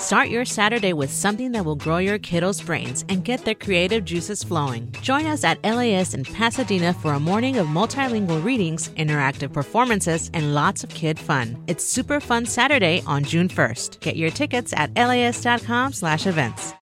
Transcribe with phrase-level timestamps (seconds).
[0.00, 4.02] Start your Saturday with something that will grow your kiddos' brains and get their creative
[4.02, 4.90] juices flowing.
[5.02, 10.54] Join us at LAist in Pasadena for a morning of multilingual readings, interactive performances, and
[10.54, 11.62] lots of kid fun.
[11.66, 14.00] It's Super Fun Saturday on June 1st.
[14.00, 16.74] Get your tickets at laist.com/events.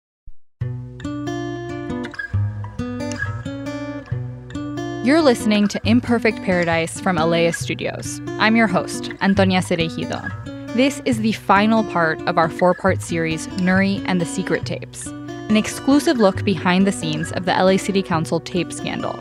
[5.07, 8.21] You're listening to Imperfect Paradise from LAist Studios.
[8.39, 10.56] I'm your host, Antonia Cereijido.
[10.77, 15.07] This is the final part of our four part series, Nury and the Secret Tapes,
[15.07, 19.19] an exclusive look behind the scenes of the LA City Council tape scandal.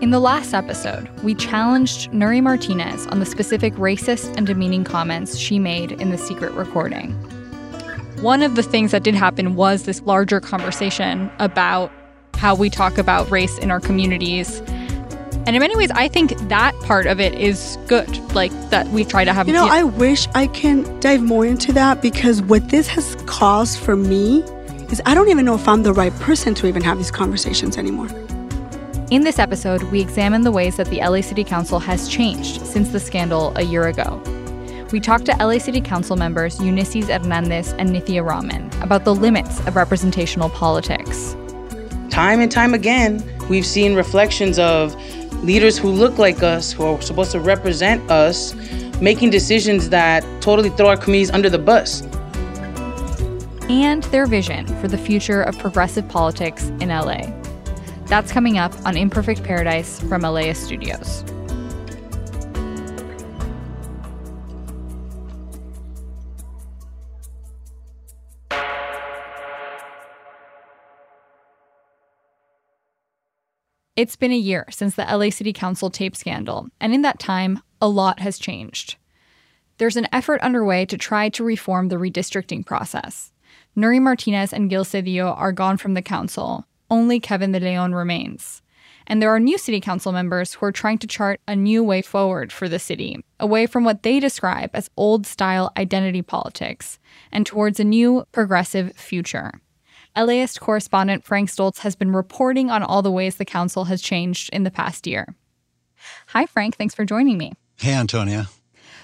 [0.00, 5.36] In the last episode, we challenged Nury Martinez on the specific racist and demeaning comments
[5.36, 7.12] she made in the secret recording.
[8.22, 11.92] One of the things that did happen was this larger conversation about
[12.36, 14.62] how we talk about race in our communities
[15.46, 18.08] and in many ways, I think that part of it is good.
[18.34, 19.46] Like that we try to have.
[19.46, 23.78] You know, I wish I can dive more into that because what this has caused
[23.78, 24.42] for me
[24.90, 27.78] is I don't even know if I'm the right person to even have these conversations
[27.78, 28.08] anymore.
[29.12, 32.88] In this episode, we examine the ways that the LA City Council has changed since
[32.90, 34.20] the scandal a year ago.
[34.90, 39.60] We talked to LA City Council members Eunisses Hernandez and Nithya Raman about the limits
[39.60, 41.36] of representational politics.
[42.10, 44.96] Time and time again, we've seen reflections of
[45.42, 48.54] leaders who look like us, who are supposed to represent us,
[49.00, 52.02] making decisions that totally throw our communities under the bus.
[53.68, 57.22] And their vision for the future of progressive politics in LA.
[58.06, 61.24] That's coming up on Imperfect Paradise from LAist Studios.
[73.96, 77.62] It's been a year since the LA City Council tape scandal, and in that time,
[77.80, 78.96] a lot has changed.
[79.78, 83.32] There's an effort underway to try to reform the redistricting process.
[83.74, 86.66] Nury Martinez and Gil Cedillo are gone from the council.
[86.90, 88.60] Only Kevin De Leon remains.
[89.06, 92.02] And there are new city council members who are trying to chart a new way
[92.02, 96.98] forward for the city, away from what they describe as old style identity politics,
[97.32, 99.52] and towards a new progressive future.
[100.16, 104.50] LAist correspondent Frank Stoltze has been reporting on all the ways the council has changed
[104.52, 105.34] in the past year.
[106.28, 106.76] Hi, Frank.
[106.76, 107.52] Thanks for joining me.
[107.76, 108.48] Hey, Antonia.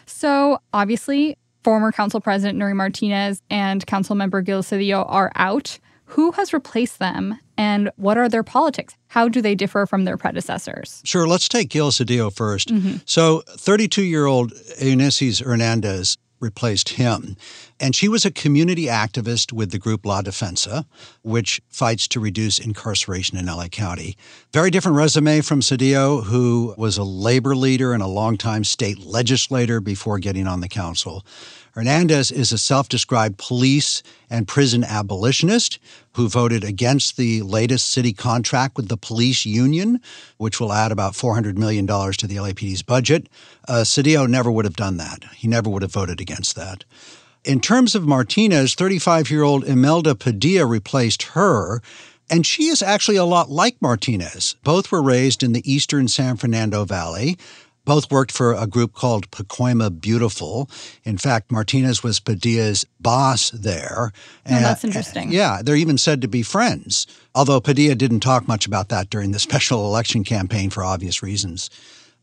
[0.07, 5.79] So, obviously, former council president Nury Martinez and council member Gil Cedillo are out.
[6.07, 8.95] Who has replaced them and what are their politics?
[9.09, 11.01] How do they differ from their predecessors?
[11.05, 11.27] Sure.
[11.27, 12.97] Let's take Gil Cedillo 1st mm-hmm.
[13.07, 17.37] So, 32 year old Eunisses Hernandez replaced him.
[17.81, 20.85] And she was a community activist with the group La Defensa,
[21.23, 24.17] which fights to reduce incarceration in LA County.
[24.53, 29.81] Very different resume from Cedillo, who was a labor leader and a longtime state legislator
[29.81, 31.25] before getting on the council.
[31.73, 35.79] Hernandez is a self described police and prison abolitionist
[36.13, 40.01] who voted against the latest city contract with the police union,
[40.37, 43.29] which will add about $400 million to the LAPD's budget.
[43.67, 45.25] Uh, Cedillo never would have done that.
[45.35, 46.85] He never would have voted against that.
[47.43, 51.81] In terms of Martinez, 35 year old Imelda Padilla replaced her.
[52.31, 54.57] And she is actually a lot like Martinez.
[54.65, 57.37] Both were raised in the eastern San Fernando Valley.
[57.85, 60.71] Both worked for a group called Pacoima Beautiful.
[61.05, 64.13] In fact, Martinez was Padilla's boss there.
[64.15, 65.25] Oh, and, that's interesting.
[65.25, 69.11] And, yeah, they're even said to be friends, although Padilla didn't talk much about that
[69.11, 71.71] during the special election campaign for obvious reasons.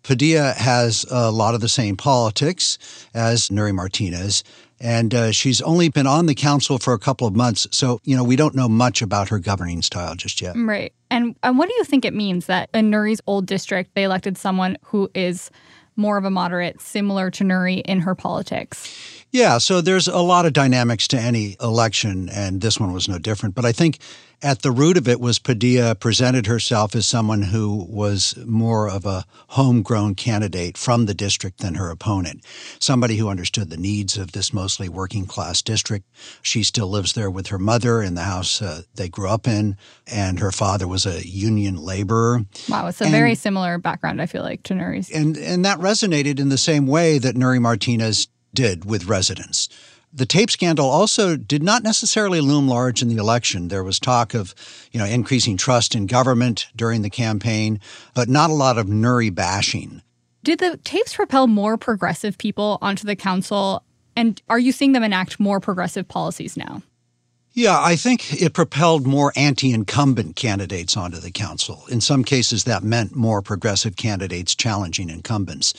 [0.03, 2.78] Padilla has a lot of the same politics
[3.14, 4.44] as Nuri Martinez,
[4.79, 7.67] and uh, she's only been on the council for a couple of months.
[7.72, 10.56] So, you know, we don't know much about her governing style just yet.
[10.56, 10.94] Right.
[11.12, 14.38] And, and what do you think it means that in Nury's old district, they elected
[14.38, 15.51] someone who is
[15.95, 19.25] more of a moderate, similar to Nury in her politics?
[19.31, 23.20] Yeah, so there's a lot of dynamics to any election, and this one was no
[23.20, 23.53] different.
[23.53, 23.99] But I think
[24.41, 29.06] at the root of it was Padilla presented herself as someone who was more of
[29.06, 32.46] a homegrown candidate from the district than her opponent,
[32.80, 36.06] somebody who understood the needs of this mostly working class district.
[36.41, 39.78] She still lives there with her mother in the house uh, they grew up in,
[40.08, 42.46] and her father was a union laborer.
[42.70, 45.09] Wow, it's a and, very similar background, I feel like, to Nury's.
[45.12, 49.70] And, and that resonated in the same way that Nury Martinez did with residents.
[50.11, 53.67] The tape scandal also did not necessarily loom large in the election.
[53.67, 54.56] There was talk of,
[54.91, 57.79] you know, increasing trust in government during the campaign,
[58.16, 60.02] but not a lot of Nury bashing.
[60.44, 63.84] Did the tapes propel more progressive people onto the council?
[64.16, 66.82] And are you seeing them enact more progressive policies now?
[67.53, 71.84] Yeah, I think it propelled more anti incumbent candidates onto the council.
[71.90, 75.73] In some cases, that meant more progressive candidates challenging incumbents.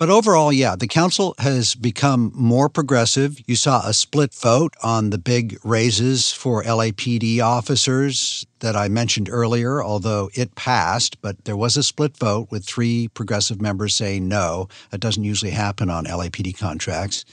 [0.00, 3.38] But overall, yeah, the council has become more progressive.
[3.46, 9.28] You saw a split vote on the big raises for LAPD officers that I mentioned
[9.30, 14.26] earlier, although it passed, but there was a split vote with three progressive members saying
[14.26, 14.68] no.
[14.88, 17.26] That doesn't usually happen on LAPD contracts.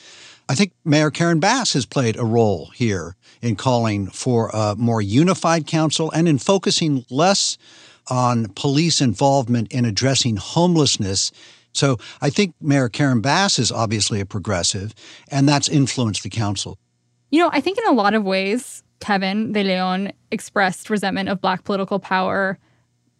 [0.49, 5.01] I think Mayor Karen Bass has played a role here in calling for a more
[5.01, 7.57] unified council and in focusing less
[8.09, 11.31] on police involvement in addressing homelessness
[11.77, 14.93] so I think Mayor Karen Bass is obviously a progressive,
[15.29, 16.77] and that's influenced the council.
[17.29, 21.41] You know, I think in a lot of ways, Kevin De Leon expressed resentment of
[21.41, 22.57] Black political power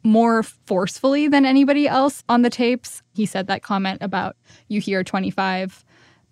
[0.04, 3.02] more forcefully than anybody else on the tapes.
[3.14, 4.36] He said that comment about
[4.68, 5.84] you hear 25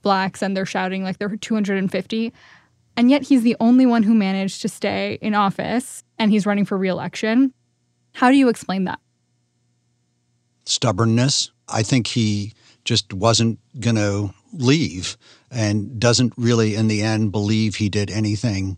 [0.02, 2.34] Blacks and they're shouting like they're 250.
[2.98, 6.64] And yet he's the only one who managed to stay in office and he's running
[6.64, 7.54] for reelection.
[8.14, 9.00] How do you explain that?
[10.76, 11.52] Stubbornness.
[11.70, 15.18] I think he just wasn't going to leave
[15.50, 18.78] and doesn't really, in the end, believe he did anything,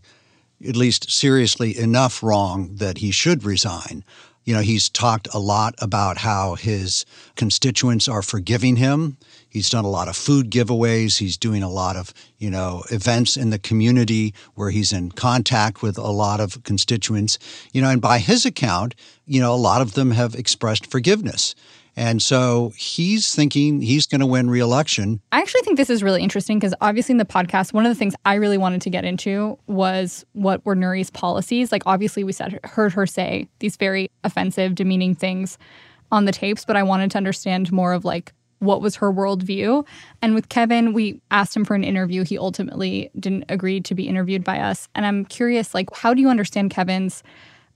[0.66, 4.04] at least seriously enough wrong that he should resign.
[4.44, 7.04] You know, he's talked a lot about how his
[7.36, 9.18] constituents are forgiving him.
[9.50, 11.18] He's done a lot of food giveaways.
[11.18, 15.82] He's doing a lot of, you know, events in the community where he's in contact
[15.82, 17.38] with a lot of constituents.
[17.72, 18.94] You know, and by his account,
[19.26, 21.54] you know, a lot of them have expressed forgiveness.
[21.98, 25.20] And so he's thinking he's going to win reelection.
[25.32, 27.98] I actually think this is really interesting because obviously in the podcast, one of the
[27.98, 31.72] things I really wanted to get into was what were Nury's policies.
[31.72, 35.58] Like obviously we said heard her say these very offensive, demeaning things
[36.12, 39.84] on the tapes, but I wanted to understand more of like what was her worldview.
[40.22, 42.22] And with Kevin, we asked him for an interview.
[42.22, 44.88] He ultimately didn't agree to be interviewed by us.
[44.94, 47.24] And I'm curious, like, how do you understand Kevin's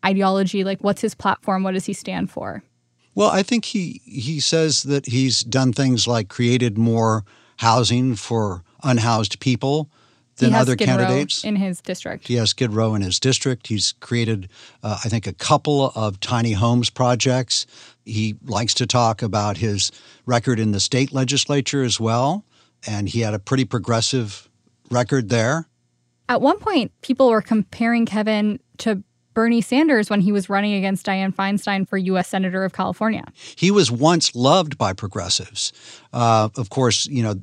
[0.04, 0.62] ideology?
[0.62, 1.64] Like, what's his platform?
[1.64, 2.62] What does he stand for?
[3.14, 7.24] Well, I think he he says that he's done things like created more
[7.58, 9.90] housing for unhoused people
[10.36, 12.26] than other Skid candidates Row in his district.
[12.26, 13.66] He has Skid Row in his district.
[13.66, 14.48] He's created,
[14.82, 17.66] uh, I think, a couple of tiny homes projects.
[18.04, 19.92] He likes to talk about his
[20.26, 22.44] record in the state legislature as well,
[22.86, 24.48] and he had a pretty progressive
[24.90, 25.68] record there.
[26.28, 29.02] At one point, people were comparing Kevin to
[29.34, 32.28] Bernie Sanders when he was running against Dianne Feinstein for U.S.
[32.28, 33.24] Senator of California.
[33.56, 35.72] He was once loved by progressives.
[36.12, 37.34] Uh, of course, you know,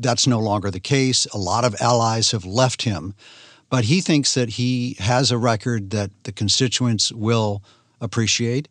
[0.00, 1.26] that's no longer the case.
[1.26, 3.14] A lot of allies have left him.
[3.68, 7.62] But he thinks that he has a record that the constituents will
[8.00, 8.68] appreciate.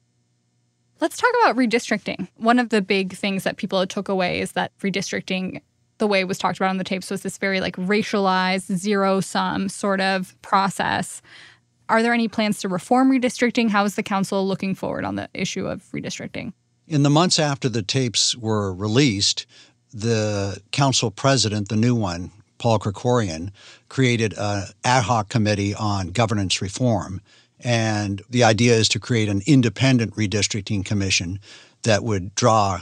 [1.00, 2.28] Let's talk about redistricting.
[2.36, 5.62] One of the big things that people took away is that redistricting
[6.00, 9.20] the way it was talked about on the tapes was this very like racialized zero
[9.20, 11.22] sum sort of process
[11.90, 13.70] are there any plans to reform redistricting?
[13.70, 16.54] How is the council looking forward on the issue of redistricting?
[16.88, 19.46] In the months after the tapes were released,
[19.94, 23.52] the council president, the new one, Paul Krekorian,
[23.90, 27.22] created an ad hoc committee on governance reform.
[27.60, 31.40] And the idea is to create an independent redistricting commission
[31.84, 32.82] that would draw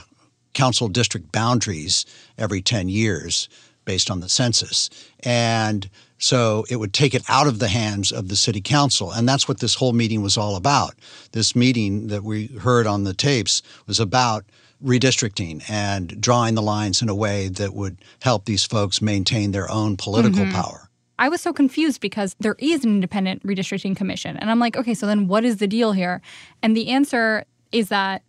[0.54, 2.04] council district boundaries
[2.36, 3.48] every 10 years
[3.84, 4.90] based on the census.
[5.20, 5.88] And
[6.18, 9.12] so it would take it out of the hands of the city council.
[9.12, 10.94] And that's what this whole meeting was all about.
[11.32, 14.44] This meeting that we heard on the tapes was about
[14.84, 19.70] redistricting and drawing the lines in a way that would help these folks maintain their
[19.70, 20.52] own political mm-hmm.
[20.52, 20.88] power.
[21.18, 24.36] I was so confused because there is an independent redistricting commission.
[24.36, 26.22] And I'm like, okay, so then what is the deal here?
[26.62, 28.22] And the answer is that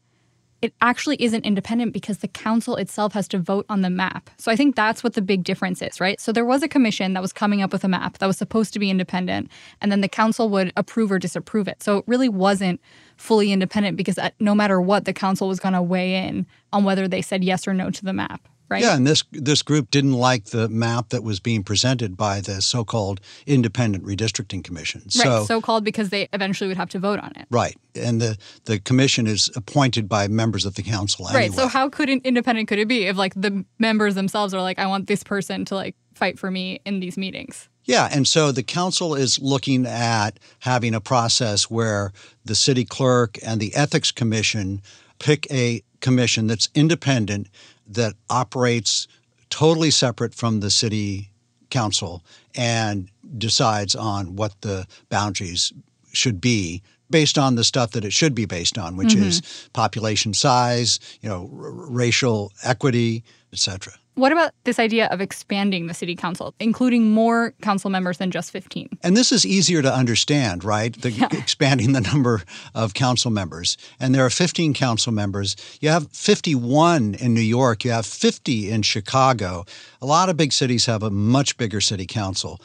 [0.61, 4.29] it actually isn't independent because the council itself has to vote on the map.
[4.37, 6.19] So I think that's what the big difference is, right?
[6.19, 8.73] So there was a commission that was coming up with a map that was supposed
[8.73, 9.49] to be independent,
[9.81, 11.81] and then the council would approve or disapprove it.
[11.81, 12.81] So it really wasn't
[13.17, 16.83] fully independent because uh, no matter what, the council was going to weigh in on
[16.83, 18.81] whether they said yes or no to the map right?
[18.81, 22.61] Yeah, and this this group didn't like the map that was being presented by the
[22.61, 25.01] so-called Independent Redistricting Commission.
[25.01, 27.47] Right, so, so-called because they eventually would have to vote on it.
[27.49, 31.27] Right, and the the commission is appointed by members of the council.
[31.27, 31.47] Anyway.
[31.47, 31.53] Right.
[31.53, 34.79] So how could an independent could it be if like the members themselves are like,
[34.79, 37.69] I want this person to like fight for me in these meetings?
[37.85, 42.11] Yeah, and so the council is looking at having a process where
[42.45, 44.83] the city clerk and the ethics commission
[45.17, 47.47] pick a commission that's independent
[47.89, 49.07] that operates
[49.49, 51.31] totally separate from the city
[51.69, 52.23] council
[52.55, 55.73] and decides on what the boundaries
[56.13, 59.23] should be based on the stuff that it should be based on, which mm-hmm.
[59.23, 63.93] is population size, you know, r- racial equity, etc.
[64.19, 68.51] What about this idea of expanding the city council, including more council members than just
[68.51, 68.89] 15?
[69.01, 70.93] And this is easier to understand, right?
[70.93, 71.29] The, yeah.
[71.31, 72.41] Expanding the number
[72.75, 73.77] of council members.
[73.97, 75.55] And there are 15 council members.
[75.79, 79.63] You have 51 in New York, you have 50 in Chicago.
[80.01, 82.59] A lot of big cities have a much bigger city council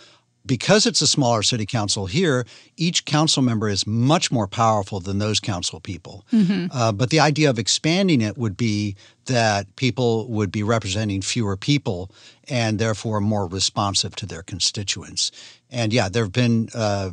[0.46, 2.46] because it's a smaller city council here,
[2.76, 6.24] each council member is much more powerful than those council people.
[6.32, 6.66] Mm-hmm.
[6.70, 8.96] Uh, but the idea of expanding it would be
[9.26, 12.10] that people would be representing fewer people
[12.48, 15.32] and therefore more responsive to their constituents.
[15.74, 17.10] And yeah, there have been uh,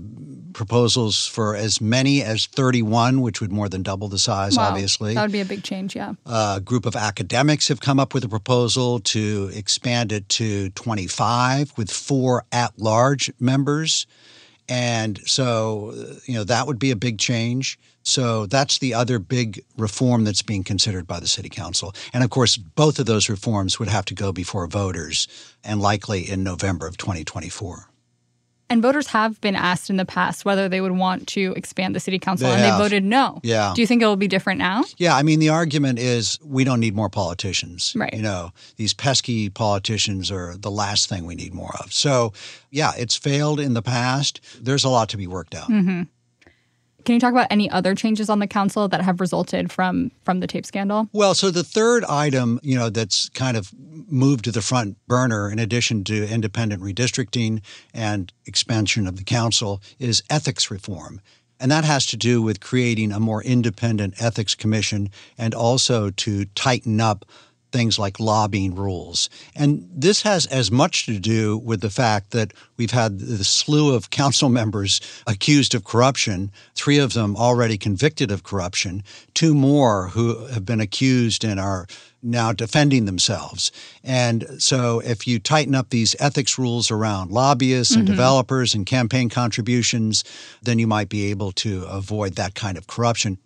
[0.54, 4.70] proposals for as many as 31, which would more than double the size, wow.
[4.70, 5.16] obviously.
[5.16, 6.14] That would be a big change, yeah.
[6.28, 11.74] A group of academics have come up with a proposal to expand it to 25
[11.76, 14.06] with four at large members.
[14.70, 15.94] And so,
[16.26, 17.80] you know, that would be a big change.
[18.04, 21.94] So that's the other big reform that's being considered by the city council.
[22.14, 25.28] And of course, both of those reforms would have to go before voters
[25.64, 27.91] and likely in November of 2024.
[28.72, 32.00] And voters have been asked in the past whether they would want to expand the
[32.00, 32.80] city council, they and have.
[32.80, 33.40] they voted no.
[33.44, 33.74] Yeah.
[33.76, 34.86] Do you think it will be different now?
[34.98, 35.16] Yeah.
[35.16, 37.94] I mean, the argument is we don't need more politicians.
[37.96, 38.14] Right.
[38.14, 41.92] You know, these pesky politicians are the last thing we need more of.
[41.92, 42.32] So,
[42.70, 44.40] yeah, it's failed in the past.
[44.60, 45.70] There's a lot to be worked out.
[45.70, 46.04] Mm-hmm.
[47.06, 50.40] Can you talk about any other changes on the council that have resulted from from
[50.40, 51.10] the tape scandal?
[51.14, 55.50] Well, so the third item, you know, that's kind of moved to the front burner
[55.50, 57.62] in addition to independent redistricting
[57.94, 61.22] and expansion of the council is ethics reform.
[61.60, 66.46] And that has to do with creating a more independent ethics commission and also to
[66.46, 67.24] tighten up
[67.72, 69.30] things like lobbying rules.
[69.56, 73.96] And this has as much to do with the fact that we've had the slew
[73.96, 80.10] of council members accused of corruption, three of them already convicted of corruption, two more
[80.10, 81.88] who have been accused and are
[82.24, 83.72] now defending themselves.
[84.04, 88.14] And so if you tighten up these ethics rules around lobbyists and mm-hmm.
[88.14, 90.24] developers and campaign contributions,
[90.62, 93.40] then you might be able to avoid that kind of corruption.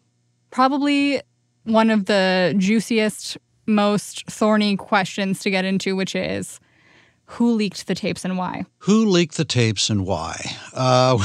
[0.51, 1.21] Probably
[1.63, 6.59] one of the juiciest most thorny questions to get into, which is
[7.25, 8.65] who leaked the tapes and why?
[8.79, 10.39] Who leaked the tapes and why?
[10.73, 11.17] Uh,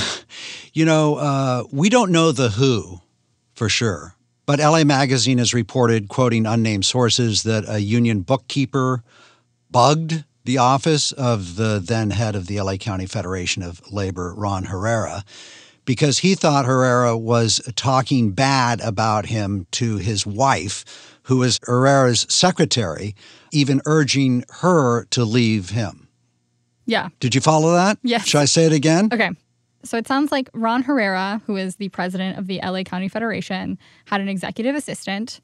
[0.73, 3.00] you know, uh, we don't know the who
[3.54, 4.14] for sure.
[4.47, 9.04] But LA Magazine has reported, quoting unnamed sources, that a union bookkeeper
[9.70, 14.64] bugged the office of the then head of the LA County Federation of Labor, Ron
[14.64, 15.25] Herrera,
[15.85, 22.27] because he thought Herrera was talking bad about him to his wife who was Herrera's
[22.29, 23.15] secretary,
[23.53, 26.09] even urging her to leave him.
[26.87, 27.11] Yeah.
[27.21, 27.99] Did you follow that?
[28.03, 28.27] Yes.
[28.27, 29.11] Should I say it again?
[29.13, 29.31] Okay.
[29.85, 33.79] So it sounds like Ron Herrera, who is the president of the LA County Federation,
[34.07, 35.41] had an executive assistant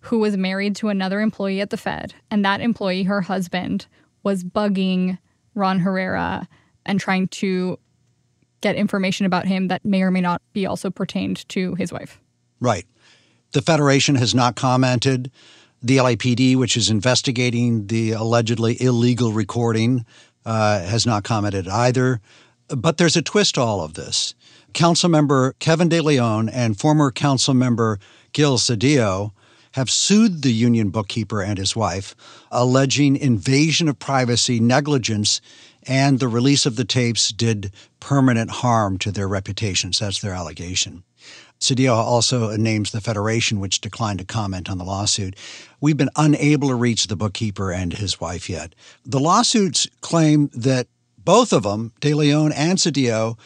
[0.00, 2.12] who was married to another employee at the Fed.
[2.30, 3.86] And that employee, her husband,
[4.22, 5.16] was bugging
[5.54, 6.46] Ron Herrera
[6.84, 7.78] and trying to
[8.60, 12.20] get information about him that may or may not be also pertained to his wife.
[12.60, 12.84] Right.
[13.52, 15.30] The Federation has not commented.
[15.82, 20.04] The LAPD, which is investigating the allegedly illegal recording,
[20.44, 22.20] uh, has not commented either.
[22.68, 24.34] But there's a twist to all of this.
[24.72, 27.98] Councilmember Kevin De Leon and former Councilmember
[28.32, 29.32] Gil Cedillo
[29.72, 32.14] have sued the union bookkeeper and his wife,
[32.50, 35.40] alleging invasion of privacy, negligence,
[35.86, 39.98] and the release of the tapes did permanent harm to their reputations.
[39.98, 41.04] That's their allegation.
[41.60, 45.36] Cedillo also names the Federation, which declined to comment on the lawsuit.
[45.80, 48.74] We've been unable to reach the bookkeeper and his wife yet.
[49.04, 50.88] The lawsuits claim that
[51.22, 53.36] both of them, De Leon and Cedillo,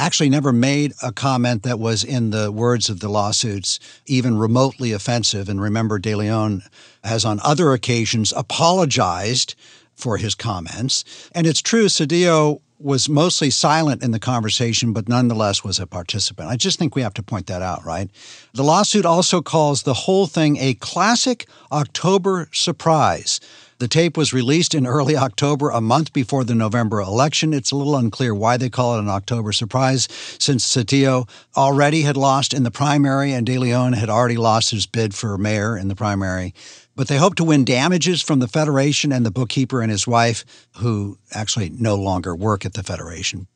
[0.00, 4.92] actually never made a comment that was, in the words of the lawsuits, even remotely
[4.92, 5.48] offensive.
[5.48, 6.62] And remember, De Leon
[7.04, 9.54] has on other occasions apologized
[9.94, 11.04] for his comments.
[11.34, 16.48] And it's true, Cedillo was mostly silent in the conversation, but nonetheless was a participant.
[16.48, 18.08] I just think we have to point that out, right?
[18.54, 23.38] The lawsuit also calls the whole thing a classic October surprise.
[23.80, 27.54] The tape was released in early October, a month before the November election.
[27.54, 30.06] It's a little unclear why they call it an October surprise,
[30.38, 34.86] since Cedillo already had lost in the primary and De Leon had already lost his
[34.86, 36.52] bid for mayor in the primary
[37.00, 40.44] but they hope to win damages from the Federation and the bookkeeper and his wife,
[40.76, 43.46] who actually no longer work at the Federation.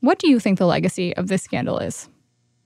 [0.00, 2.08] What do you think the legacy of this scandal is?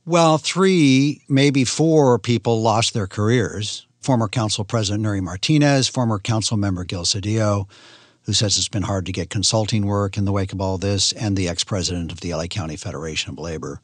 [0.07, 3.87] Well, three, maybe four people lost their careers.
[4.05, 7.67] Former Council President Nury Martinez, former Council Member Gil Cedillo,
[8.25, 11.13] who says it's been hard to get consulting work in the wake of all this,
[11.13, 13.81] and the ex president of the LA County Federation of Labor,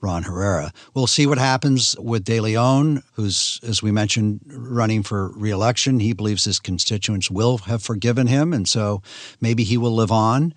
[0.00, 0.72] Ron Herrera.
[0.94, 6.00] We'll see what happens with De Leon, who's, as we mentioned, running for reelection.
[6.00, 9.02] He believes his constituents will have forgiven him, and so
[9.38, 10.54] maybe he will live on.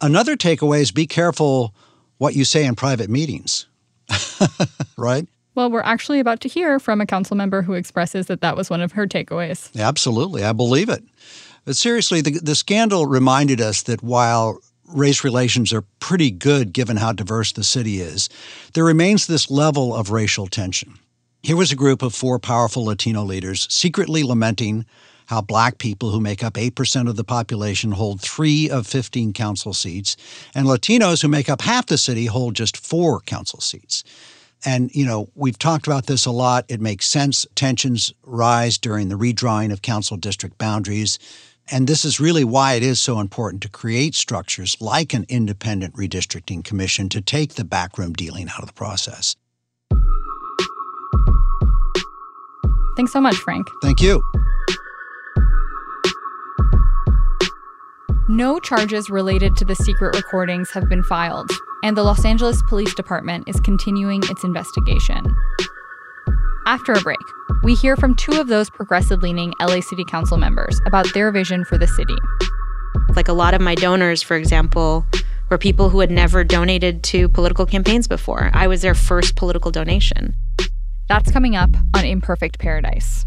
[0.00, 1.74] Another takeaway is be careful
[2.16, 3.66] what you say in private meetings,
[4.96, 5.28] right?
[5.54, 8.70] Well, we're actually about to hear from a council member who expresses that that was
[8.70, 9.74] one of her takeaways.
[9.78, 10.42] Absolutely.
[10.42, 11.04] I believe it.
[11.64, 16.96] But seriously, the, the scandal reminded us that while race relations are pretty good given
[16.96, 18.28] how diverse the city is,
[18.74, 20.98] there remains this level of racial tension.
[21.42, 24.84] Here was a group of four powerful Latino leaders secretly lamenting
[25.26, 29.72] how black people, who make up 8% of the population, hold three of 15 council
[29.72, 30.16] seats,
[30.54, 34.04] and Latinos, who make up half the city, hold just four council seats.
[34.64, 36.64] And, you know, we've talked about this a lot.
[36.68, 37.46] It makes sense.
[37.54, 41.18] Tensions rise during the redrawing of council district boundaries.
[41.70, 45.94] And this is really why it is so important to create structures like an independent
[45.94, 49.36] redistricting commission to take the backroom dealing out of the process.
[52.96, 53.66] Thanks so much, Frank.
[53.82, 54.22] Thank you.
[58.28, 61.50] No charges related to the secret recordings have been filed,
[61.82, 65.24] and the Los Angeles Police Department is continuing its investigation.
[66.66, 67.18] After a break,
[67.62, 71.64] we hear from two of those progressive leaning LA City Council members about their vision
[71.64, 72.16] for the city.
[73.16, 75.06] Like a lot of my donors, for example,
[75.50, 78.50] were people who had never donated to political campaigns before.
[78.54, 80.34] I was their first political donation.
[81.08, 83.26] That's coming up on Imperfect Paradise.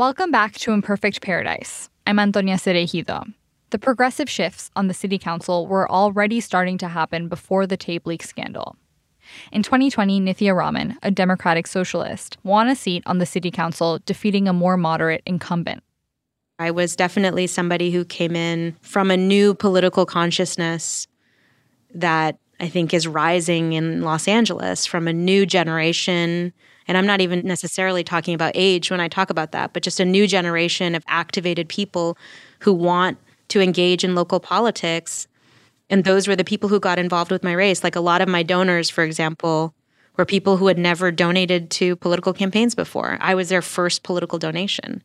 [0.00, 1.90] Welcome back to Imperfect Paradise.
[2.06, 3.34] I'm Antonia Cereijido.
[3.68, 8.06] The progressive shifts on the city council were already starting to happen before the tape
[8.06, 8.76] leak scandal.
[9.52, 14.48] In 2020, Nithya Raman, a Democratic socialist, won a seat on the city council, defeating
[14.48, 15.82] a more moderate incumbent.
[16.58, 21.08] I was definitely somebody who came in from a new political consciousness
[21.92, 26.54] that I think is rising in Los Angeles from a new generation
[26.90, 30.00] and I'm not even necessarily talking about age when I talk about that, but just
[30.00, 32.18] a new generation of activated people
[32.58, 33.16] who want
[33.50, 35.28] to engage in local politics.
[35.88, 37.84] And those were the people who got involved with my race.
[37.84, 39.72] Like a lot of my donors, for example,
[40.16, 43.18] were people who had never donated to political campaigns before.
[43.20, 45.00] I was their first political donation.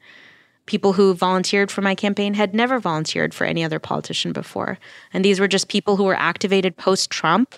[0.65, 4.79] People who volunteered for my campaign had never volunteered for any other politician before.
[5.13, 7.53] And these were just people who were activated post Trump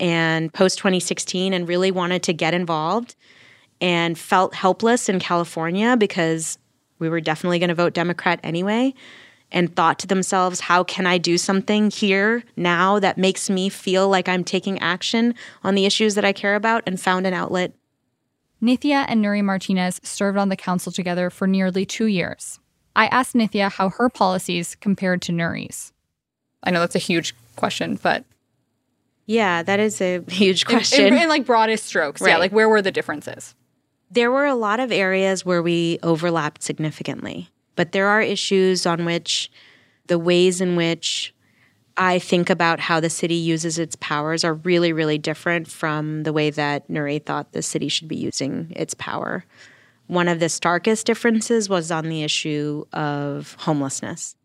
[0.00, 3.14] and post 2016 and really wanted to get involved
[3.82, 6.56] and felt helpless in California because
[7.00, 8.94] we were definitely going to vote Democrat anyway,
[9.50, 14.08] and thought to themselves, how can I do something here now that makes me feel
[14.08, 17.74] like I'm taking action on the issues that I care about, and found an outlet.
[18.62, 22.60] Nithya and Nury Martinez served on the council together for nearly two years.
[22.94, 25.92] I asked Nithya how her policies compared to Nury's.
[26.62, 28.24] I know that's a huge question, but.
[29.26, 31.06] Yeah, that is a huge question.
[31.06, 32.20] In, in, in like broadest strokes.
[32.20, 32.30] Right.
[32.30, 33.56] Yeah, like where were the differences?
[34.12, 39.06] There were a lot of areas where we overlapped significantly, but there are issues on
[39.06, 39.50] which
[40.06, 41.34] the ways in which
[41.96, 46.32] I think about how the city uses its powers are really, really different from the
[46.34, 49.46] way that Nury thought the city should be using its power.
[50.08, 54.36] One of the starkest differences was on the issue of homelessness.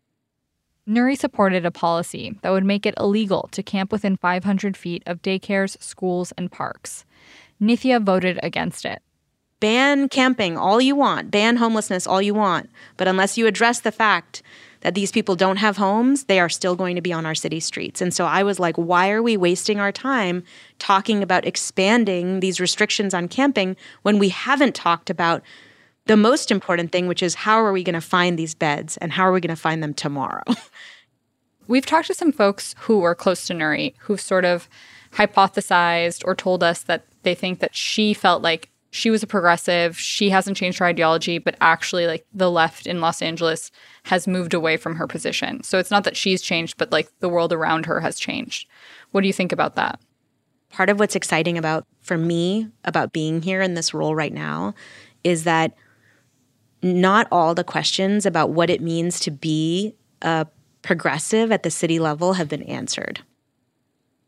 [0.88, 5.20] Nury supported a policy that would make it illegal to camp within 500 feet of
[5.20, 7.04] daycares, schools, and parks.
[7.60, 9.02] Nithya voted against it.
[9.60, 12.70] Ban camping all you want, ban homelessness all you want.
[12.96, 14.42] But unless you address the fact
[14.80, 17.60] that these people don't have homes, they are still going to be on our city
[17.60, 18.00] streets.
[18.00, 20.44] And so I was like, why are we wasting our time
[20.78, 25.42] talking about expanding these restrictions on camping when we haven't talked about
[26.06, 29.12] the most important thing, which is how are we going to find these beds and
[29.12, 30.44] how are we going to find them tomorrow?
[31.66, 34.68] We've talked to some folks who were close to Nury who've sort of
[35.12, 39.98] hypothesized or told us that they think that she felt like she was a progressive,
[39.98, 43.70] she hasn't changed her ideology, but actually like the left in Los Angeles
[44.04, 45.62] has moved away from her position.
[45.62, 48.66] So it's not that she's changed, but like the world around her has changed.
[49.10, 50.00] What do you think about that?
[50.70, 54.74] Part of what's exciting about for me about being here in this role right now
[55.24, 55.74] is that
[56.82, 60.46] not all the questions about what it means to be a
[60.82, 63.20] progressive at the city level have been answered.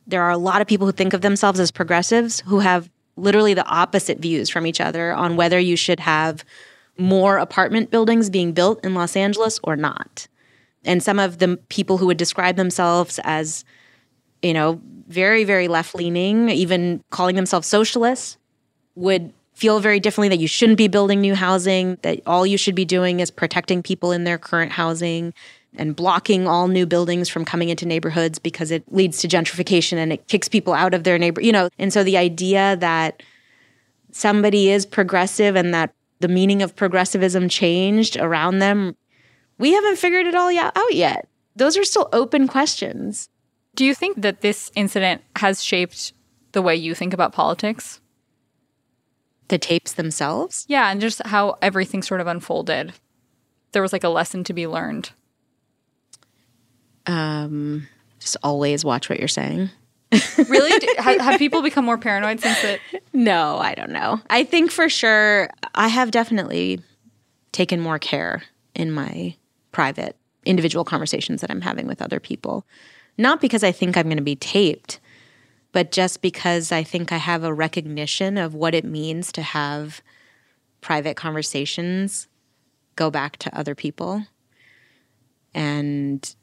[0.06, 2.90] There are a lot of people who think of themselves as progressives who have
[3.20, 6.44] literally the opposite views from each other on whether you should have
[6.98, 10.28] more apartment buildings being built in Los Angeles or not.
[10.85, 13.64] And some of the people who would describe themselves as,
[14.42, 18.38] you know, very, very left leaning, even calling themselves socialists,
[18.94, 22.74] would feel very differently that you shouldn't be building new housing, that all you should
[22.74, 25.35] be doing is protecting people in their current housing
[25.76, 30.12] and blocking all new buildings from coming into neighborhoods because it leads to gentrification and
[30.12, 31.68] it kicks people out of their neighbor, you know.
[31.78, 33.22] And so the idea that
[34.11, 38.96] somebody is progressive and that the meaning of progressivism changed around them,
[39.59, 41.28] we haven't figured it all out yet.
[41.54, 43.28] Those are still open questions.
[43.74, 46.12] Do you think that this incident has shaped
[46.52, 48.00] the way you think about politics?
[49.48, 50.64] The tapes themselves?
[50.68, 52.94] Yeah, and just how everything sort of unfolded.
[53.72, 55.11] There was like a lesson to be learned.
[57.06, 59.70] Um, just always watch what you're saying.
[60.48, 60.86] really?
[60.98, 62.80] have, have people become more paranoid since it?
[63.12, 64.20] No, I don't know.
[64.28, 66.80] I think for sure, I have definitely
[67.52, 68.42] taken more care
[68.74, 69.36] in my
[69.72, 72.66] private, individual conversations that I'm having with other people.
[73.18, 74.98] Not because I think I'm going to be taped,
[75.72, 80.00] but just because I think I have a recognition of what it means to have
[80.80, 82.26] private conversations
[82.96, 84.26] go back to other people
[85.54, 86.34] and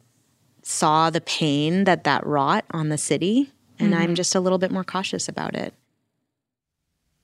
[0.68, 4.02] saw the pain that that wrought on the city and mm-hmm.
[4.02, 5.74] I'm just a little bit more cautious about it.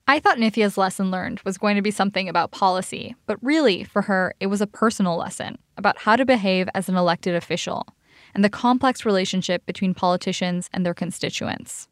[0.06, 4.02] I thought Nithya's lesson learned was going to be something about policy, but really, for
[4.02, 7.86] her, it was a personal lesson about how to behave as an elected official
[8.34, 11.88] and the complex relationship between politicians and their constituents.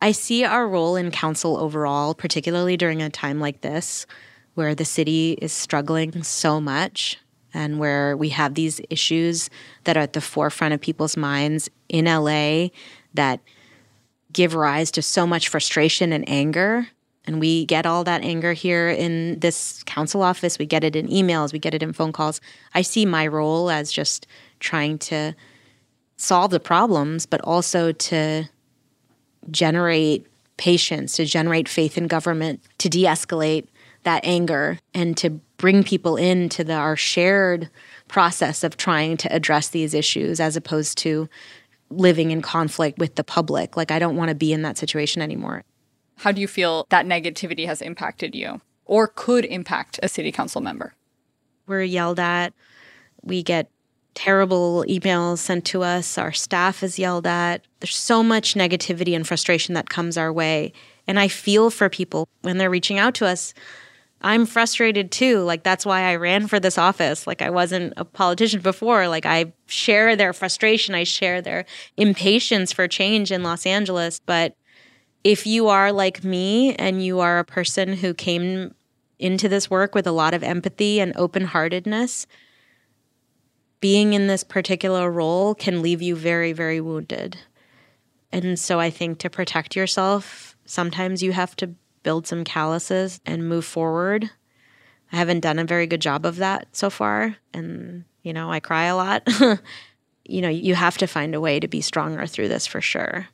[0.00, 4.06] I see our role in council overall, particularly during a time like this,
[4.54, 7.18] where the city is struggling so much
[7.54, 9.50] and where we have these issues
[9.84, 12.68] that are at the forefront of people's minds in LA
[13.14, 13.40] that
[14.32, 16.88] give rise to so much frustration and anger.
[17.26, 20.58] And we get all that anger here in this council office.
[20.58, 22.40] We get it in emails, we get it in phone calls.
[22.74, 24.26] I see my role as just
[24.58, 25.34] trying to
[26.16, 28.48] solve the problems, but also to
[29.50, 33.66] generate patience, to generate faith in government, to de escalate
[34.02, 37.68] that anger, and to bring people into the, our shared
[38.08, 41.28] process of trying to address these issues as opposed to
[41.90, 43.76] living in conflict with the public.
[43.76, 45.62] Like, I don't want to be in that situation anymore.
[46.16, 50.62] How do you feel that negativity has impacted you or could impact a city council
[50.62, 50.94] member?
[51.66, 52.54] We're yelled at.
[53.22, 53.70] We get
[54.14, 56.16] terrible emails sent to us.
[56.16, 57.66] Our staff is yelled at.
[57.80, 60.72] There's so much negativity and frustration that comes our way.
[61.06, 63.52] And I feel for people when they're reaching out to us
[64.22, 65.38] I'm frustrated too.
[65.40, 67.26] Like that's why I ran for this office.
[67.26, 69.08] Like I wasn't a politician before.
[69.08, 71.64] Like I share their frustration, I share their
[71.96, 74.54] impatience for change in Los Angeles, but
[75.24, 78.74] if you are like me and you are a person who came
[79.18, 82.26] into this work with a lot of empathy and open-heartedness,
[83.80, 87.38] being in this particular role can leave you very very wounded.
[88.32, 93.48] And so I think to protect yourself, sometimes you have to build some calluses and
[93.48, 94.30] move forward.
[95.12, 97.36] I haven't done a very good job of that so far.
[97.52, 99.28] And, you know, I cry a lot.
[100.24, 103.28] you know, you have to find a way to be stronger through this for sure.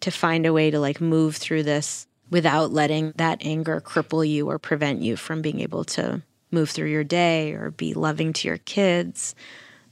[0.00, 4.50] To find a way to like move through this without letting that anger cripple you
[4.50, 8.48] or prevent you from being able to move through your day or be loving to
[8.48, 9.34] your kids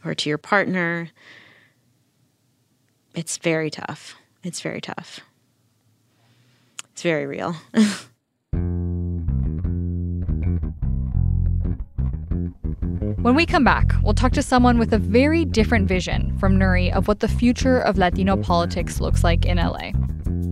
[0.04, 1.10] or to your partner.
[3.14, 4.16] It's very tough.
[4.42, 5.20] It's very tough.
[7.00, 7.56] It's very real.
[13.22, 16.92] When we come back, we'll talk to someone with a very different vision from Nury
[16.92, 19.92] of what the future of Latino politics looks like in LA.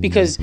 [0.00, 0.38] Because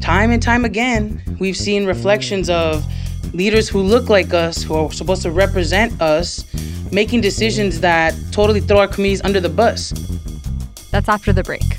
[0.00, 2.84] time and time again, we've seen reflections of
[3.32, 6.44] leaders who look like us, who are supposed to represent us,
[6.90, 9.92] making decisions that totally throw our communities under the bus.
[10.90, 11.78] That's after the break.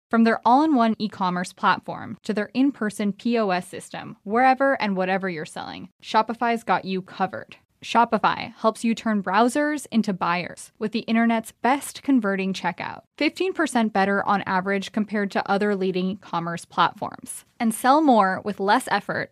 [0.11, 4.73] From their all in one e commerce platform to their in person POS system, wherever
[4.81, 7.55] and whatever you're selling, Shopify's got you covered.
[7.81, 13.03] Shopify helps you turn browsers into buyers with the internet's best converting checkout.
[13.17, 17.45] 15% better on average compared to other leading commerce platforms.
[17.57, 19.31] And sell more with less effort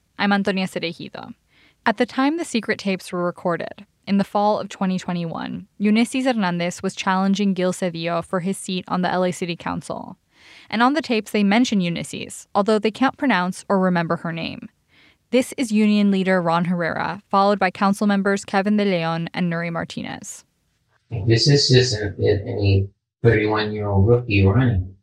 [0.21, 1.33] I'm Antonia Cereijido.
[1.83, 6.83] At the time the secret tapes were recorded, in the fall of 2021, Eunisses Hernandez
[6.83, 10.17] was challenging Gil Cedillo for his seat on the LA City Council.
[10.69, 14.69] And on the tapes, they mention Eunisses, although they can't pronounce or remember her name.
[15.31, 19.71] This is union leader Ron Herrera, followed by council members Kevin De Leon and Nury
[19.71, 20.45] Martinez.
[21.25, 22.87] This is just any
[23.23, 24.95] 31 year old rookie running.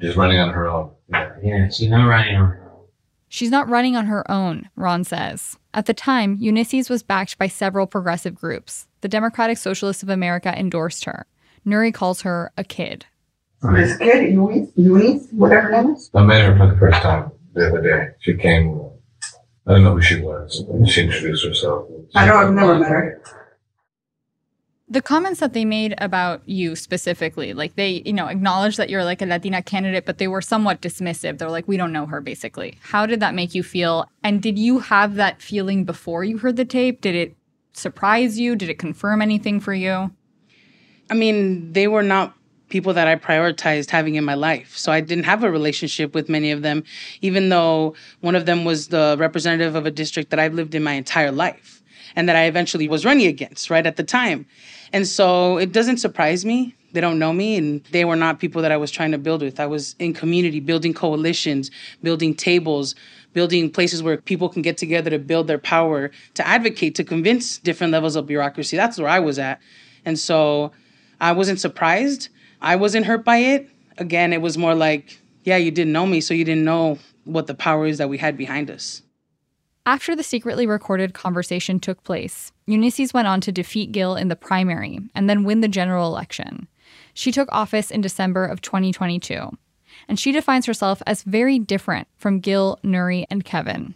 [0.00, 0.90] Just running on her own.
[1.44, 2.63] Yeah, she's not running on her
[3.34, 5.58] She's not running on her own, Ron says.
[5.74, 8.86] At the time, Eunisses was backed by several progressive groups.
[9.00, 11.26] The Democratic Socialists of America endorsed her.
[11.66, 13.06] Nury calls her a kid.
[13.60, 16.10] This kid, Eunice, Eunice, whatever name is?
[16.14, 18.10] I met her for the first time the other day.
[18.20, 18.80] She came,
[19.66, 20.62] I don't know who she was.
[20.86, 21.88] She introduced herself.
[22.14, 23.20] I don't, I've never met her
[24.88, 29.04] the comments that they made about you specifically, like they, you know, acknowledged that you're
[29.04, 31.38] like a Latina candidate, but they were somewhat dismissive.
[31.38, 32.78] They're like, we don't know her, basically.
[32.82, 34.06] How did that make you feel?
[34.22, 37.00] And did you have that feeling before you heard the tape?
[37.00, 37.36] Did it
[37.72, 38.56] surprise you?
[38.56, 40.12] Did it confirm anything for you?
[41.10, 42.34] I mean, they were not
[42.68, 44.76] people that I prioritized having in my life.
[44.76, 46.84] So I didn't have a relationship with many of them,
[47.22, 50.82] even though one of them was the representative of a district that I've lived in
[50.82, 51.82] my entire life
[52.16, 54.46] and that I eventually was running against right at the time.
[54.92, 56.74] And so it doesn't surprise me.
[56.92, 59.42] They don't know me, and they were not people that I was trying to build
[59.42, 59.58] with.
[59.58, 61.72] I was in community, building coalitions,
[62.04, 62.94] building tables,
[63.32, 67.58] building places where people can get together to build their power, to advocate, to convince
[67.58, 68.76] different levels of bureaucracy.
[68.76, 69.60] That's where I was at.
[70.04, 70.70] And so
[71.20, 72.28] I wasn't surprised.
[72.62, 73.68] I wasn't hurt by it.
[73.98, 77.48] Again, it was more like, yeah, you didn't know me, so you didn't know what
[77.48, 79.02] the power is that we had behind us.
[79.86, 84.36] After the secretly recorded conversation took place, Eunisses went on to defeat Gil in the
[84.36, 86.68] primary and then win the general election.
[87.12, 89.50] She took office in December of 2022,
[90.08, 93.94] and she defines herself as very different from Gil, Nury, and Kevin.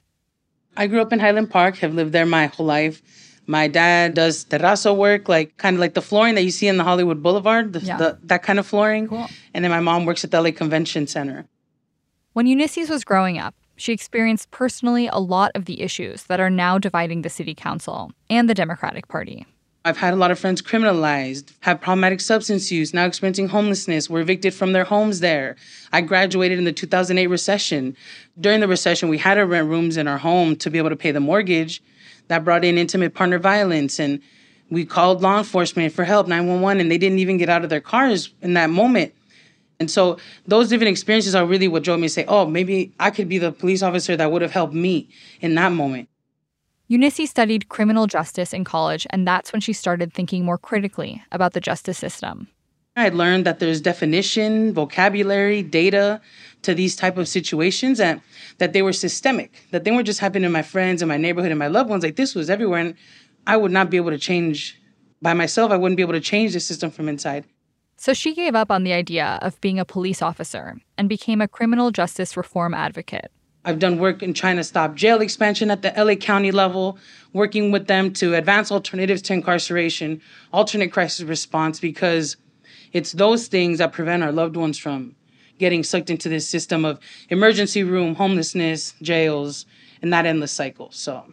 [0.77, 3.01] I grew up in Highland Park, have lived there my whole life.
[3.47, 6.77] My dad does terrazzo work, like kind of like the flooring that you see in
[6.77, 7.97] the Hollywood Boulevard, the, yeah.
[7.97, 9.09] the, that kind of flooring.
[9.09, 9.27] Cool.
[9.55, 11.47] And then my mom works at the LA Convention Center.
[12.35, 16.51] When Eunisses was growing up, she experienced personally a lot of the issues that are
[16.51, 19.47] now dividing the city council and the Democratic Party.
[19.85, 24.21] I've had a lot of friends criminalized, have problematic substance use, now experiencing homelessness, were
[24.21, 25.57] evicted from their homes there.
[25.93, 27.97] I graduated in the 2008 recession.
[28.39, 30.97] During the recession, we had to rent rooms in our home to be able to
[30.97, 31.81] pay the mortgage.
[32.27, 33.99] That brought in intimate partner violence.
[33.99, 34.21] And
[34.69, 37.81] we called law enforcement for help, 911, and they didn't even get out of their
[37.81, 39.15] cars in that moment.
[39.81, 43.11] And so those different experiences are really what drove me to say, oh, maybe I
[43.11, 45.09] could be the police officer that would have helped me
[45.41, 46.09] in that moment.
[46.89, 51.53] Eunisses studied criminal justice in college, and that's when she started thinking more critically about
[51.53, 52.49] the justice system.
[52.97, 56.21] I had learned that there's definition, vocabulary, data
[56.63, 58.21] to these type of situations and
[58.57, 61.53] that they were systemic, that they weren't just happening to my friends and my neighborhood
[61.53, 62.03] and my loved ones.
[62.03, 62.81] Like this was everywhere.
[62.81, 62.95] And
[63.47, 64.81] I would not be able to change
[65.23, 65.71] by myself.
[65.71, 67.45] I wouldn't be able to change the system from inside.
[68.01, 71.49] So she gave up on the idea of being a police officer and became a
[71.49, 73.33] criminal justice reform advocate.
[73.65, 76.97] I've done work in trying to stop jail expansion at the LA County level,
[77.33, 82.37] working with them to advance alternatives to incarceration, alternate crisis response, because
[82.93, 85.17] it's those things that prevent our loved ones from
[85.59, 89.67] getting sucked into this system of emergency room, homelessness, jails,
[90.03, 90.89] and that endless cycle.
[90.93, 91.25] So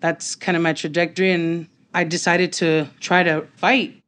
[0.00, 1.32] that's kind of my trajectory.
[1.32, 4.02] And I decided to try to fight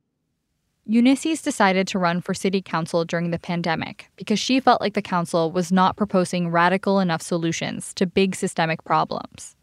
[0.90, 5.00] Eunisses decided to run for city council during the pandemic because she felt like the
[5.00, 9.54] council was not proposing radical enough solutions to big systemic problems.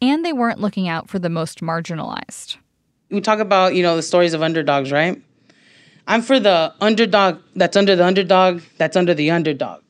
[0.00, 2.56] And they weren't looking out for the most marginalized.
[3.10, 5.20] We talk about, you know, the stories of underdogs, right?
[6.08, 9.82] I'm for the underdog that's under the underdog that's under the underdog.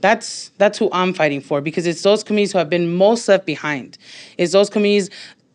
[0.00, 3.46] That's that's who I'm fighting for because it's those communities who have been most left
[3.46, 3.98] behind.
[4.36, 5.10] It's those communities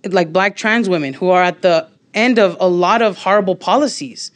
[0.05, 4.31] like black trans women who are at the end of a lot of horrible policies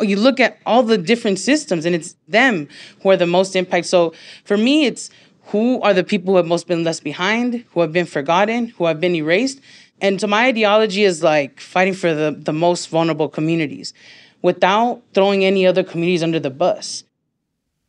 [0.00, 2.68] you look at all the different systems and it's them
[3.02, 3.86] who are the most impact.
[3.86, 4.12] So
[4.44, 5.10] for me, it's
[5.46, 8.86] who are the people who have most been left behind, who have been forgotten, who
[8.86, 9.60] have been erased.
[10.00, 13.94] And so my ideology is like fighting for the, the most vulnerable communities
[14.42, 17.04] without throwing any other communities under the bus.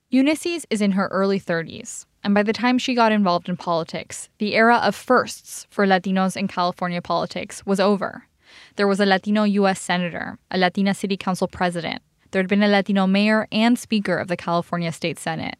[0.10, 4.30] Eunisses is in her early 30s, and by the time she got involved in politics,
[4.38, 8.26] the era of firsts for Latinos in California politics was over.
[8.76, 9.80] There was a Latino U.S.
[9.80, 12.02] Senator, a Latina City Council President.
[12.32, 15.56] There had been a Latino mayor and Speaker of the California State Senate.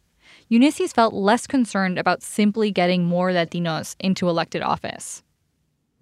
[0.48, 5.22] Eunisses felt less concerned about simply getting more Latinos into elected office.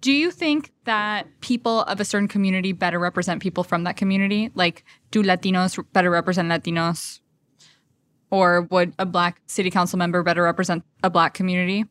[0.01, 4.51] Do you think that people of a certain community better represent people from that community?
[4.53, 7.21] Like, do Latinos better represent Latinos?
[8.29, 11.85] Or would a black city council member better represent a black community?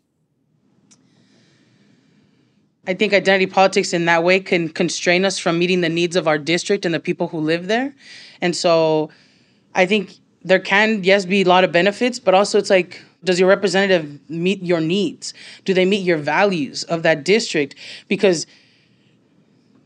[2.87, 6.29] I think identity politics in that way can constrain us from meeting the needs of
[6.29, 7.95] our district and the people who live there.
[8.41, 9.11] And so
[9.75, 13.41] I think there can, yes, be a lot of benefits, but also it's like, does
[13.41, 15.33] your representative meet your needs?
[15.65, 17.75] Do they meet your values of that district?
[18.07, 18.47] Because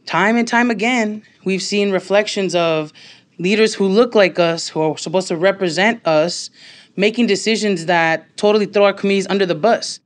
[0.06, 2.92] time and time again, we've seen reflections of
[3.38, 6.50] leaders who look like us, who are supposed to represent us,
[6.96, 10.00] making decisions that totally throw our communities under the bus.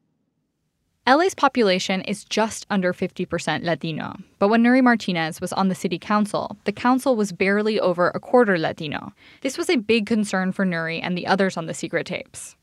[1.05, 5.99] LA's population is just under 50% Latino, but when Nury Martinez was on the city
[5.99, 9.13] council, the council was barely over a quarter Latino.
[9.41, 12.55] This was a big concern for Nury and the others on the secret tapes.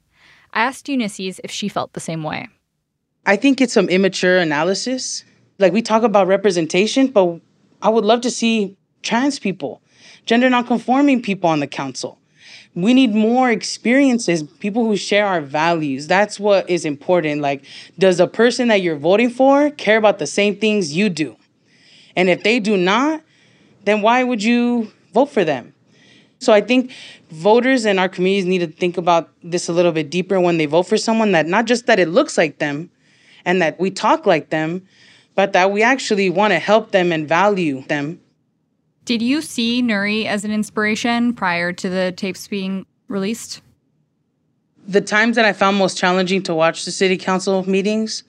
[0.54, 2.48] I asked Eunisses if she felt the same way.
[3.26, 5.26] I think it's some immature analysis.
[5.58, 7.42] Like we talk about representation, but
[7.82, 9.82] I would love to see trans people,
[10.26, 12.19] gender nonconforming people on the council.
[12.82, 16.08] We need more experiences, people who share our values.
[16.08, 17.42] That's what is important.
[17.42, 17.66] Like,
[17.98, 21.36] does the person that you're voting for care about the same things you do?
[22.16, 23.22] And if they do not,
[23.86, 25.74] then why would you vote for them?
[26.40, 26.92] So I think
[27.32, 30.66] voters in our communities need to think about this a little bit deeper when they
[30.66, 32.90] vote for someone that not just that it looks like them
[33.46, 34.88] and that we talk like them,
[35.36, 38.20] but that we actually want to help them and value them
[39.10, 43.60] did you see Nury as an inspiration prior to the tapes being released?
[44.88, 48.24] The times that I found most challenging to watch the city council meetings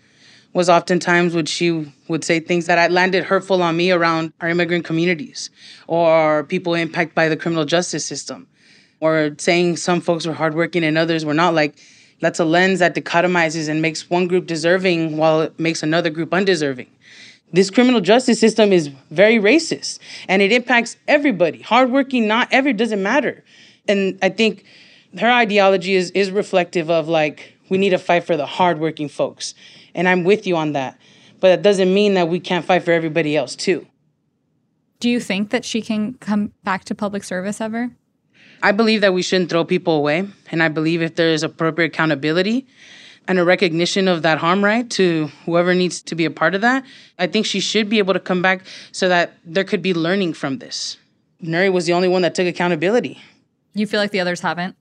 [0.55, 4.87] was oftentimes when she would say things that landed hurtful on me around our immigrant
[4.87, 5.51] communities
[5.87, 8.49] or people impacted by the criminal justice system
[9.01, 11.79] or saying some folks were hardworking and others were not like
[12.21, 16.33] that's a lens that dichotomizes and makes one group deserving while it makes another group
[16.33, 16.89] undeserving
[17.53, 21.61] this criminal justice system is very racist and it impacts everybody.
[21.63, 23.45] Hardworking, not every doesn't matter.
[23.89, 24.65] And I think
[25.19, 29.55] her ideology is is reflective of like we need to fight for the hardworking folks.
[29.95, 30.99] And I'm with you on that.
[31.41, 33.87] But that doesn't mean that we can't fight for everybody else too.
[35.01, 37.91] Do you think that she can come back to public service ever?
[38.63, 40.29] I believe that we shouldn't throw people away.
[40.51, 42.67] And I believe if there is appropriate accountability
[43.29, 46.61] and a recognition of that harm right to whoever needs to be a part of
[46.63, 46.85] that,
[47.19, 50.35] I think she should be able to come back so that there could be learning
[50.35, 50.97] from this.
[51.43, 53.21] Nury was the only one that took accountability.
[53.75, 54.77] You feel like the others haven't?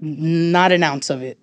[0.00, 1.38] Not an ounce of it.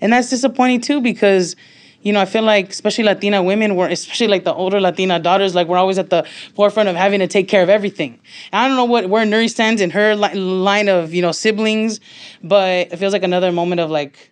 [0.00, 1.56] And that's disappointing too because
[2.04, 5.54] you know, I feel like especially Latina women were, especially like the older Latina daughters,
[5.54, 8.20] like we're always at the forefront of having to take care of everything.
[8.52, 11.32] And I don't know what where Nury stands in her li- line of you know
[11.32, 12.00] siblings,
[12.42, 14.30] but it feels like another moment of like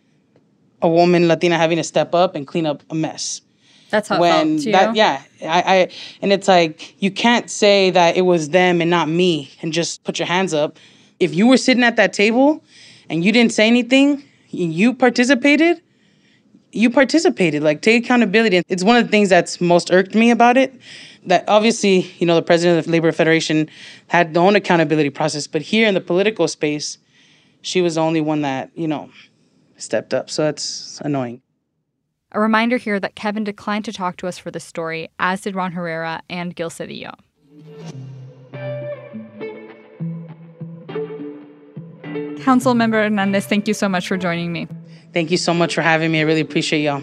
[0.82, 3.40] a woman Latina having to step up and clean up a mess.
[3.90, 5.88] That's how when it felt that, yeah, I, I,
[6.22, 10.02] and it's like you can't say that it was them and not me, and just
[10.04, 10.78] put your hands up.
[11.20, 12.64] If you were sitting at that table
[13.10, 15.82] and you didn't say anything, you participated,
[16.72, 17.62] you participated.
[17.62, 18.62] Like, take accountability.
[18.68, 20.74] It's one of the things that's most irked me about it.
[21.26, 23.68] That obviously, you know, the president of the Labor Federation
[24.08, 26.98] had their own accountability process, but here in the political space,
[27.60, 29.10] she was the only one that, you know,
[29.82, 30.30] stepped up.
[30.30, 31.42] So that's annoying.
[32.32, 35.54] A reminder here that Kevin declined to talk to us for this story, as did
[35.54, 37.14] Ron Herrera and Gil Cedillo.
[42.42, 44.66] Council Member Hernandez, thank you so much for joining me.
[45.12, 46.20] Thank you so much for having me.
[46.20, 47.02] I really appreciate y'all.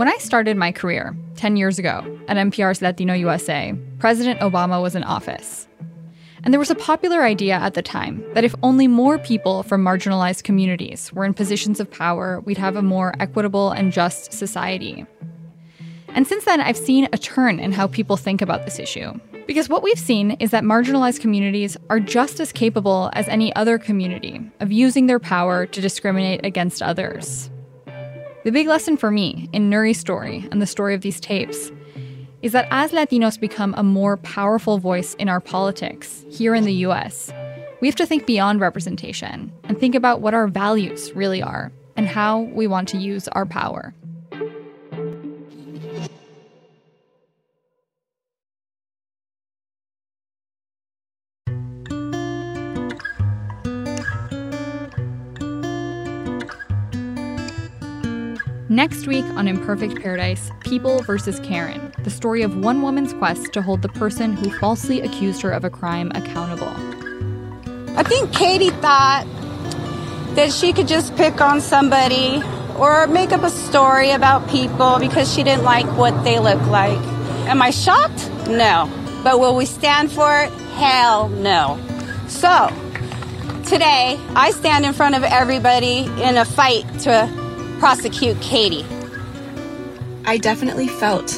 [0.00, 4.96] When I started my career 10 years ago at NPR's Latino USA, President Obama was
[4.96, 5.68] in office.
[6.42, 9.84] And there was a popular idea at the time that if only more people from
[9.84, 15.04] marginalized communities were in positions of power, we'd have a more equitable and just society.
[16.14, 19.12] And since then, I've seen a turn in how people think about this issue.
[19.46, 23.76] Because what we've seen is that marginalized communities are just as capable as any other
[23.76, 27.50] community of using their power to discriminate against others.
[28.42, 31.70] The big lesson for me in Nury's story and the story of these tapes
[32.40, 36.72] is that as Latinos become a more powerful voice in our politics here in the
[36.86, 37.30] US,
[37.82, 42.06] we have to think beyond representation and think about what our values really are and
[42.06, 43.92] how we want to use our power.
[58.80, 63.60] Next week on Imperfect Paradise, People versus Karen, the story of one woman's quest to
[63.60, 66.72] hold the person who falsely accused her of a crime accountable.
[67.94, 69.26] I think Katie thought
[70.34, 72.42] that she could just pick on somebody
[72.78, 77.06] or make up a story about people because she didn't like what they look like.
[77.50, 78.30] Am I shocked?
[78.48, 78.90] No.
[79.22, 80.50] But will we stand for it?
[80.78, 81.78] Hell no.
[82.28, 82.68] So,
[83.66, 87.39] today, I stand in front of everybody in a fight to
[87.80, 88.84] prosecute Katie.
[90.26, 91.28] I definitely felt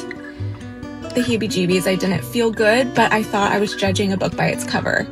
[1.15, 1.87] the heebie jeebies.
[1.87, 5.07] I didn't feel good, but I thought I was judging a book by its cover.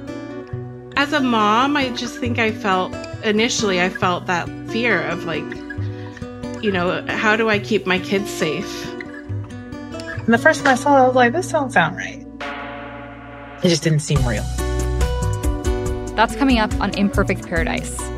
[0.98, 5.46] As a mom, I just think I felt initially, I felt that fear of like,
[6.62, 8.86] you know, how do I keep my kids safe?
[8.92, 12.28] And the first time I saw it, I was like, this don't sound right.
[13.64, 14.44] It just didn't seem real.
[16.14, 18.11] That's coming up on Imperfect Paradise.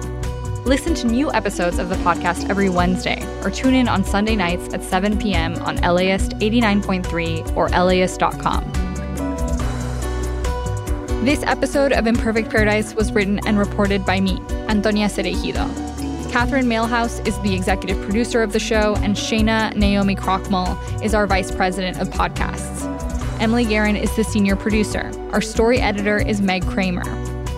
[0.66, 4.74] Listen to new episodes of the podcast every Wednesday or tune in on Sunday nights
[4.74, 5.56] at 7 p.m.
[5.64, 8.64] on LAist 89.3 or LAist.com.
[11.26, 14.40] This episode of Imperfect Paradise was written and reported by me,
[14.70, 15.70] Antonia Cereijido.
[16.32, 21.28] Catherine Mailhouse is the executive producer of the show, and Shayna Naomi Krochmal is our
[21.28, 22.90] vice president of podcasts.
[23.42, 25.12] Emily Guerin is the senior producer.
[25.34, 27.04] Our story editor is Meg Kramer.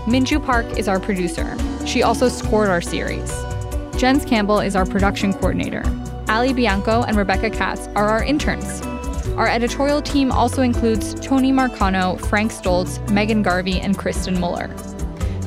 [0.08, 1.56] Minju Park is our producer.
[1.86, 3.32] She also scored our series.
[3.98, 5.84] Jens Campbell is our production coordinator.
[6.28, 8.82] Ali Bianco and Rebecca Katz are our interns.
[9.38, 14.70] Our editorial team also includes Tony Marcano, Frank Stoltz, Megan Garvey, and Kristen Muller.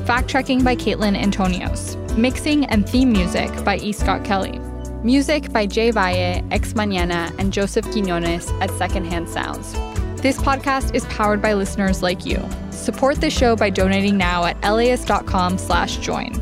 [0.05, 1.95] Fact checking by Caitlin Antonios.
[2.17, 3.91] Mixing and theme music by E.
[3.91, 4.59] Scott Kelly.
[5.03, 9.75] Music by Jay Valle, Ex Mañana, and Joseph Quinones at Secondhand Sounds.
[10.21, 12.45] This podcast is powered by listeners like you.
[12.71, 16.33] Support the show by donating now at laist.com slash join.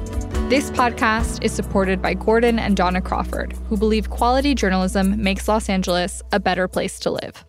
[0.50, 5.70] This podcast is supported by Gordon and Dona Crawford, who believe quality journalism makes Los
[5.70, 7.46] Angeles a better place to live.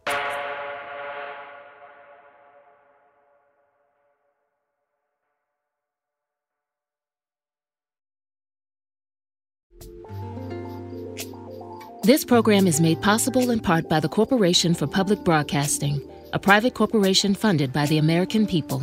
[12.03, 16.03] This program is made possible in part by the Corporation for Public Broadcasting
[16.33, 18.83] a private corporation funded by the American people.